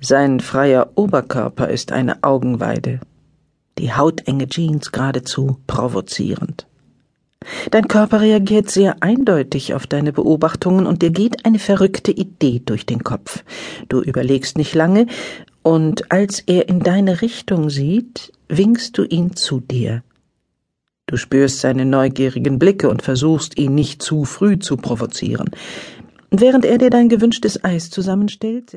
Sein 0.00 0.40
freier 0.40 0.90
Oberkörper 0.94 1.68
ist 1.70 1.90
eine 1.90 2.22
Augenweide, 2.22 3.00
die 3.78 3.94
hautenge 3.94 4.46
Jeans 4.46 4.92
geradezu 4.92 5.58
provozierend. 5.66 6.66
Dein 7.70 7.88
Körper 7.88 8.20
reagiert 8.20 8.70
sehr 8.70 8.96
eindeutig 9.02 9.74
auf 9.74 9.86
deine 9.86 10.12
Beobachtungen 10.12 10.86
und 10.86 11.02
dir 11.02 11.10
geht 11.10 11.46
eine 11.46 11.58
verrückte 11.58 12.10
Idee 12.10 12.60
durch 12.64 12.86
den 12.86 13.04
Kopf. 13.04 13.44
Du 13.88 14.02
überlegst 14.02 14.58
nicht 14.58 14.74
lange, 14.74 15.06
und 15.62 16.12
als 16.12 16.40
er 16.40 16.68
in 16.68 16.80
deine 16.80 17.22
Richtung 17.22 17.70
sieht, 17.70 18.32
winkst 18.48 18.98
du 18.98 19.04
ihn 19.04 19.34
zu 19.34 19.60
dir. 19.60 20.02
Du 21.06 21.16
spürst 21.16 21.60
seine 21.60 21.84
neugierigen 21.84 22.58
Blicke 22.58 22.88
und 22.88 23.02
versuchst, 23.02 23.58
ihn 23.58 23.74
nicht 23.74 24.02
zu 24.02 24.24
früh 24.24 24.58
zu 24.58 24.76
provozieren. 24.76 25.50
Während 26.30 26.64
er 26.64 26.78
dir 26.78 26.90
dein 26.90 27.08
gewünschtes 27.08 27.62
Eis 27.62 27.90
zusammenstellt, 27.90 28.74